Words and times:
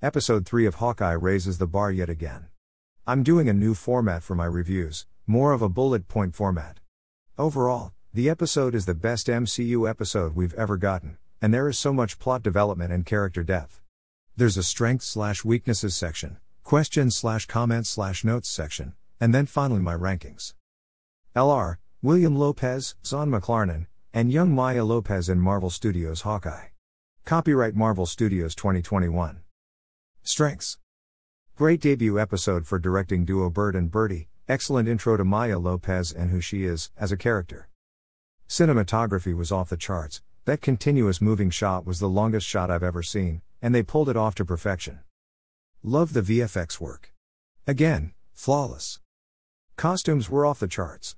Episode 0.00 0.46
3 0.46 0.64
of 0.64 0.76
Hawkeye 0.76 1.10
raises 1.10 1.58
the 1.58 1.66
bar 1.66 1.90
yet 1.90 2.08
again. 2.08 2.46
I'm 3.04 3.24
doing 3.24 3.48
a 3.48 3.52
new 3.52 3.74
format 3.74 4.22
for 4.22 4.36
my 4.36 4.44
reviews, 4.44 5.06
more 5.26 5.50
of 5.50 5.60
a 5.60 5.68
bullet 5.68 6.06
point 6.06 6.36
format. 6.36 6.78
Overall, 7.36 7.90
the 8.14 8.30
episode 8.30 8.76
is 8.76 8.86
the 8.86 8.94
best 8.94 9.26
MCU 9.26 9.90
episode 9.90 10.36
we've 10.36 10.54
ever 10.54 10.76
gotten, 10.76 11.18
and 11.42 11.52
there 11.52 11.68
is 11.68 11.80
so 11.80 11.92
much 11.92 12.20
plot 12.20 12.44
development 12.44 12.92
and 12.92 13.04
character 13.04 13.42
depth. 13.42 13.82
There's 14.36 14.56
a 14.56 14.62
strengths 14.62 15.08
slash 15.08 15.44
weaknesses 15.44 15.96
section, 15.96 16.36
questions 16.62 17.16
slash 17.16 17.46
comments 17.46 17.90
slash 17.90 18.22
notes 18.22 18.48
section, 18.48 18.92
and 19.20 19.34
then 19.34 19.46
finally 19.46 19.80
my 19.80 19.94
rankings. 19.94 20.54
LR, 21.34 21.78
William 22.02 22.36
Lopez, 22.36 22.94
Zahn 23.04 23.32
McClarnon, 23.32 23.88
and 24.14 24.30
young 24.30 24.54
Maya 24.54 24.84
Lopez 24.84 25.28
in 25.28 25.40
Marvel 25.40 25.70
Studios 25.70 26.20
Hawkeye. 26.20 26.68
Copyright 27.24 27.74
Marvel 27.74 28.06
Studios 28.06 28.54
2021. 28.54 29.40
Strengths 30.28 30.76
Great 31.56 31.80
debut 31.80 32.20
episode 32.20 32.66
for 32.66 32.78
directing 32.78 33.24
duo 33.24 33.48
Bert 33.48 33.74
and 33.74 33.90
Bertie, 33.90 34.28
excellent 34.46 34.86
intro 34.86 35.16
to 35.16 35.24
Maya 35.24 35.58
Lopez 35.58 36.12
and 36.12 36.30
who 36.30 36.38
she 36.38 36.66
is, 36.66 36.90
as 36.98 37.10
a 37.10 37.16
character. 37.16 37.70
Cinematography 38.46 39.34
was 39.34 39.50
off 39.50 39.70
the 39.70 39.78
charts, 39.78 40.20
that 40.44 40.60
continuous 40.60 41.22
moving 41.22 41.48
shot 41.48 41.86
was 41.86 41.98
the 41.98 42.10
longest 42.10 42.46
shot 42.46 42.70
I've 42.70 42.82
ever 42.82 43.02
seen, 43.02 43.40
and 43.62 43.74
they 43.74 43.82
pulled 43.82 44.10
it 44.10 44.18
off 44.18 44.34
to 44.34 44.44
perfection. 44.44 44.98
Love 45.82 46.12
the 46.12 46.20
VFX 46.20 46.78
work. 46.78 47.14
Again, 47.66 48.12
flawless. 48.34 49.00
Costumes 49.76 50.28
were 50.28 50.44
off 50.44 50.60
the 50.60 50.68
charts. 50.68 51.16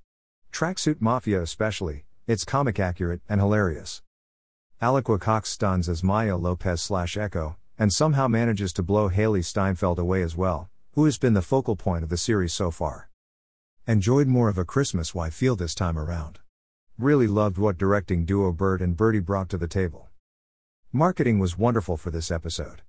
Tracksuit 0.52 1.00
Mafia, 1.00 1.42
especially, 1.42 2.04
it's 2.28 2.44
comic 2.44 2.78
accurate 2.78 3.22
and 3.28 3.40
hilarious. 3.40 4.02
Alaqua 4.80 5.20
Cox 5.20 5.50
stuns 5.50 5.88
as 5.88 6.04
Maya 6.04 6.36
Lopez 6.36 6.80
slash 6.80 7.16
Echo, 7.16 7.56
and 7.80 7.94
somehow 7.94 8.28
manages 8.28 8.74
to 8.74 8.82
blow 8.82 9.08
Hailee 9.08 9.42
Steinfeld 9.42 9.98
away 9.98 10.20
as 10.20 10.36
well, 10.36 10.68
who 10.92 11.06
has 11.06 11.16
been 11.16 11.32
the 11.32 11.40
focal 11.40 11.76
point 11.76 12.04
of 12.04 12.10
the 12.10 12.18
series 12.18 12.52
so 12.52 12.70
far. 12.70 13.08
Enjoyed 13.86 14.26
more 14.26 14.50
of 14.50 14.58
a 14.58 14.66
Christmas 14.66 15.14
why 15.14 15.30
feel 15.30 15.56
this 15.56 15.74
time 15.74 15.98
around. 15.98 16.40
Really 16.98 17.26
loved 17.26 17.56
what 17.56 17.78
directing 17.78 18.26
duo 18.26 18.52
Bert 18.52 18.82
and 18.82 18.94
Bertie 18.94 19.18
brought 19.18 19.48
to 19.48 19.56
the 19.56 19.66
table. 19.66 20.10
Marketing 20.92 21.38
was 21.38 21.56
wonderful 21.56 21.96
for 21.96 22.10
this 22.10 22.30
episode. 22.30 22.82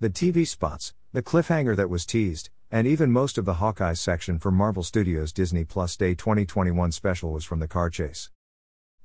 The 0.00 0.10
TV 0.10 0.44
spots, 0.44 0.92
the 1.12 1.22
cliffhanger 1.22 1.76
that 1.76 1.88
was 1.88 2.04
teased, 2.04 2.50
and 2.68 2.84
even 2.84 3.12
most 3.12 3.38
of 3.38 3.44
the 3.44 3.54
Hawkeye 3.54 3.92
section 3.92 4.40
for 4.40 4.50
Marvel 4.50 4.82
Studios 4.82 5.32
Disney 5.32 5.62
Plus 5.62 5.96
Day 5.96 6.16
2021 6.16 6.90
special 6.90 7.32
was 7.32 7.44
from 7.44 7.60
the 7.60 7.68
car 7.68 7.90
chase. 7.90 8.28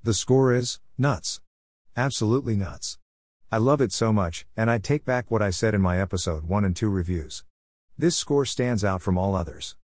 The 0.01 0.15
score 0.15 0.51
is 0.51 0.79
nuts. 0.97 1.41
Absolutely 1.95 2.55
nuts. 2.55 2.97
I 3.49 3.59
love 3.59 3.79
it 3.79 3.93
so 3.93 4.11
much, 4.11 4.45
and 4.57 4.69
I 4.69 4.77
take 4.77 5.05
back 5.05 5.31
what 5.31 5.41
I 5.41 5.51
said 5.51 5.73
in 5.73 5.79
my 5.79 6.01
episode 6.01 6.43
1 6.43 6.65
and 6.65 6.75
2 6.75 6.89
reviews. 6.89 7.45
This 7.97 8.17
score 8.17 8.43
stands 8.43 8.83
out 8.83 9.01
from 9.01 9.17
all 9.17 9.35
others. 9.35 9.77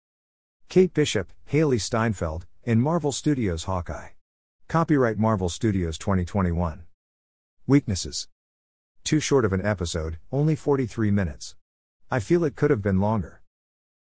Kate 0.68 0.92
Bishop, 0.92 1.32
Hailee 1.48 1.80
Steinfeld, 1.80 2.46
in 2.64 2.80
Marvel 2.80 3.12
Studios 3.12 3.64
Hawkeye. 3.64 4.08
Copyright 4.66 5.16
Marvel 5.16 5.48
Studios 5.48 5.96
2021. 5.96 6.86
Weaknesses. 7.68 8.26
Too 9.04 9.20
short 9.20 9.44
of 9.44 9.52
an 9.52 9.64
episode, 9.64 10.18
only 10.32 10.56
43 10.56 11.12
minutes. 11.12 11.54
I 12.10 12.18
feel 12.18 12.42
it 12.42 12.56
could 12.56 12.70
have 12.70 12.82
been 12.82 12.98
longer. 12.98 13.42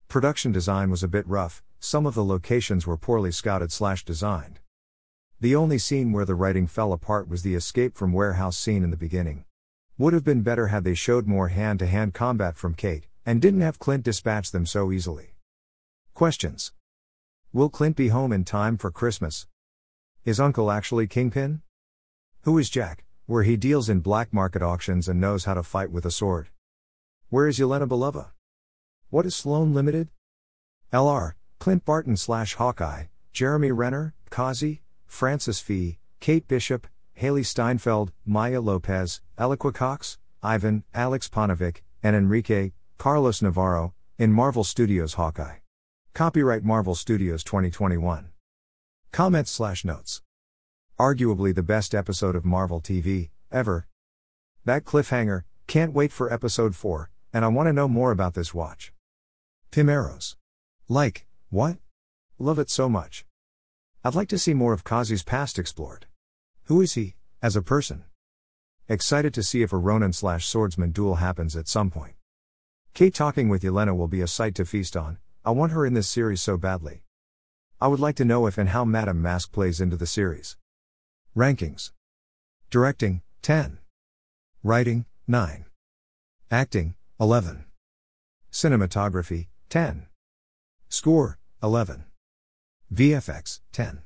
Production 0.08 0.52
design 0.52 0.88
was 0.88 1.02
a 1.02 1.08
bit 1.08 1.28
rough, 1.28 1.62
some 1.78 2.06
of 2.06 2.14
the 2.14 2.24
locations 2.24 2.86
were 2.86 2.96
poorly 2.96 3.30
scouted 3.30 3.70
slash 3.70 4.02
designed. 4.02 4.60
The 5.42 5.56
only 5.56 5.78
scene 5.78 6.12
where 6.12 6.24
the 6.24 6.36
writing 6.36 6.68
fell 6.68 6.92
apart 6.92 7.28
was 7.28 7.42
the 7.42 7.56
escape 7.56 7.96
from 7.96 8.12
warehouse 8.12 8.56
scene 8.56 8.84
in 8.84 8.92
the 8.92 8.96
beginning. 8.96 9.44
Would 9.98 10.12
have 10.12 10.22
been 10.22 10.42
better 10.42 10.68
had 10.68 10.84
they 10.84 10.94
showed 10.94 11.26
more 11.26 11.48
hand 11.48 11.80
to 11.80 11.88
hand 11.88 12.14
combat 12.14 12.56
from 12.56 12.76
Kate, 12.76 13.08
and 13.26 13.42
didn't 13.42 13.62
have 13.62 13.80
Clint 13.80 14.04
dispatch 14.04 14.52
them 14.52 14.66
so 14.66 14.92
easily. 14.92 15.34
Questions 16.14 16.70
Will 17.52 17.68
Clint 17.68 17.96
be 17.96 18.06
home 18.06 18.32
in 18.32 18.44
time 18.44 18.76
for 18.76 18.92
Christmas? 18.92 19.48
Is 20.24 20.38
Uncle 20.38 20.70
actually 20.70 21.08
Kingpin? 21.08 21.62
Who 22.42 22.56
is 22.56 22.70
Jack, 22.70 23.02
where 23.26 23.42
he 23.42 23.56
deals 23.56 23.88
in 23.88 23.98
black 23.98 24.32
market 24.32 24.62
auctions 24.62 25.08
and 25.08 25.20
knows 25.20 25.46
how 25.46 25.54
to 25.54 25.64
fight 25.64 25.90
with 25.90 26.06
a 26.06 26.12
sword? 26.12 26.50
Where 27.30 27.48
is 27.48 27.58
Yelena 27.58 27.88
Belova? 27.88 28.30
What 29.10 29.26
is 29.26 29.34
Sloan 29.34 29.74
Limited? 29.74 30.06
LR, 30.92 31.32
Clint 31.58 31.84
Barton 31.84 32.16
slash 32.16 32.54
Hawkeye, 32.54 33.06
Jeremy 33.32 33.72
Renner, 33.72 34.14
Kazi, 34.30 34.82
Francis 35.12 35.60
Fee, 35.60 35.98
Kate 36.20 36.48
Bishop, 36.48 36.86
Hailee 37.20 37.44
Steinfeld, 37.44 38.12
Maya 38.24 38.62
Lopez, 38.62 39.20
Alaqua 39.38 39.72
Cox, 39.72 40.18
Ivan, 40.42 40.84
Aleks 40.94 41.28
Paunovic, 41.28 41.82
and 42.02 42.16
Enrique, 42.16 42.72
Carlos 42.96 43.42
Navarro, 43.42 43.92
in 44.18 44.32
Marvel 44.32 44.64
Studios 44.64 45.14
Hawkeye. 45.14 45.58
Copyright 46.14 46.64
Marvel 46.64 46.94
Studios 46.94 47.44
2021. 47.44 48.30
Comments 49.12 49.48
slash 49.48 49.84
notes. 49.84 50.22
Arguably 50.98 51.54
the 51.54 51.62
best 51.62 51.94
episode 51.94 52.34
of 52.34 52.46
Marvel 52.46 52.80
TV, 52.80 53.28
ever. 53.52 53.86
That 54.64 54.84
cliffhanger, 54.84 55.42
can't 55.66 55.92
wait 55.92 56.10
for 56.10 56.32
episode 56.32 56.74
4, 56.74 57.10
and 57.34 57.44
I 57.44 57.48
want 57.48 57.66
to 57.66 57.74
know 57.74 57.86
more 57.86 58.12
about 58.12 58.32
this 58.32 58.54
watch. 58.54 58.94
Pym 59.70 59.90
arrows. 59.90 60.36
Like, 60.88 61.26
what? 61.50 61.76
Love 62.38 62.58
it 62.58 62.70
so 62.70 62.88
much. 62.88 63.26
I'd 64.04 64.16
like 64.16 64.28
to 64.30 64.38
see 64.38 64.52
more 64.52 64.72
of 64.72 64.82
Kazi's 64.82 65.22
past 65.22 65.60
explored. 65.60 66.06
Who 66.64 66.80
is 66.80 66.94
he, 66.94 67.14
as 67.40 67.54
a 67.54 67.62
person? 67.62 68.02
Excited 68.88 69.32
to 69.34 69.44
see 69.44 69.62
if 69.62 69.72
a 69.72 69.76
Ronin 69.76 70.12
slash 70.12 70.44
swordsman 70.44 70.90
duel 70.90 71.16
happens 71.16 71.54
at 71.54 71.68
some 71.68 71.88
point. 71.88 72.14
Kate 72.94 73.14
talking 73.14 73.48
with 73.48 73.62
Yelena 73.62 73.96
will 73.96 74.08
be 74.08 74.20
a 74.20 74.26
sight 74.26 74.56
to 74.56 74.64
feast 74.64 74.96
on, 74.96 75.18
I 75.44 75.52
want 75.52 75.70
her 75.70 75.86
in 75.86 75.94
this 75.94 76.08
series 76.08 76.42
so 76.42 76.56
badly. 76.56 77.04
I 77.80 77.86
would 77.86 78.00
like 78.00 78.16
to 78.16 78.24
know 78.24 78.46
if 78.46 78.58
and 78.58 78.70
how 78.70 78.84
Madame 78.84 79.22
Mask 79.22 79.52
plays 79.52 79.80
into 79.80 79.96
the 79.96 80.06
series. 80.06 80.56
Rankings 81.36 81.92
Directing, 82.70 83.22
10. 83.42 83.78
Writing, 84.64 85.04
9. 85.28 85.64
Acting, 86.50 86.94
11. 87.20 87.66
Cinematography, 88.50 89.46
10. 89.68 90.06
Score, 90.88 91.38
11. 91.62 92.06
VFX, 92.92 93.60
10. 93.72 94.02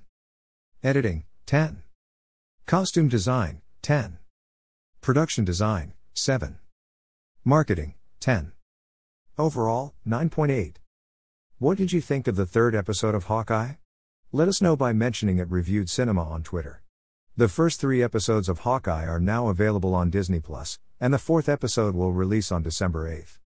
Editing, 0.81 1.25
10. 1.47 1.83
Costume 2.67 3.09
design, 3.09 3.61
10. 3.83 4.19
Production 5.01 5.45
design, 5.45 5.93
7. 6.15 6.61
Marketing, 7.45 7.95
10. 8.21 8.53
Overall, 9.37 9.95
9.8. 10.07 10.77
What 11.59 11.79
did 11.79 11.93
you 11.93 12.01
think 12.01 12.29
of 12.29 12.37
the 12.37 12.47
third 12.47 12.77
episode 12.77 13.17
of 13.17 13.25
Hawkeye? 13.25 13.73
Let 14.31 14.47
us 14.47 14.63
know 14.63 14.77
by 14.77 14.93
mentioning 14.93 15.39
it 15.39 15.51
reviewed 15.51 15.91
cinema 15.91 16.23
on 16.23 16.45
Twitter. 16.45 16.83
The 17.37 17.49
first 17.49 17.81
three 17.81 18.05
episodes 18.05 18.49
of 18.49 18.61
Hawkeye 18.61 19.07
are 19.07 19.19
now 19.19 19.49
available 19.49 19.97
on 19.97 20.11
Disney 20.11 20.39
Plus, 20.39 20.79
and 21.01 21.13
the 21.13 21.19
fourth 21.19 21.49
episode 21.49 21.97
will 21.97 22.13
release 22.13 22.53
on 22.53 22.63
December 22.63 23.11
8th. 23.11 23.35